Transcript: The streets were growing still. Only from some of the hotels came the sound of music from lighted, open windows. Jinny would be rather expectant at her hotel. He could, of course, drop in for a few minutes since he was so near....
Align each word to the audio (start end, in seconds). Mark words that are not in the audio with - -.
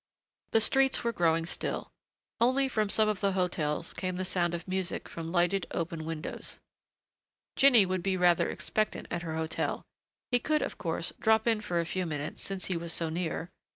The 0.53 0.59
streets 0.61 1.03
were 1.03 1.13
growing 1.13 1.45
still. 1.45 1.91
Only 2.39 2.67
from 2.67 2.89
some 2.89 3.07
of 3.07 3.19
the 3.19 3.33
hotels 3.33 3.93
came 3.93 4.15
the 4.15 4.25
sound 4.25 4.55
of 4.55 4.67
music 4.67 5.07
from 5.07 5.31
lighted, 5.31 5.67
open 5.69 6.05
windows. 6.05 6.59
Jinny 7.55 7.85
would 7.85 8.01
be 8.01 8.17
rather 8.17 8.49
expectant 8.49 9.07
at 9.11 9.21
her 9.21 9.35
hotel. 9.35 9.83
He 10.31 10.39
could, 10.39 10.63
of 10.63 10.79
course, 10.79 11.13
drop 11.19 11.45
in 11.45 11.61
for 11.61 11.79
a 11.79 11.85
few 11.85 12.07
minutes 12.07 12.41
since 12.41 12.65
he 12.65 12.77
was 12.77 12.91
so 12.91 13.09
near.... 13.09 13.51